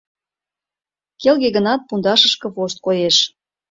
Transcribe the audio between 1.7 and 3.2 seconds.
пундашышке вошт коеш.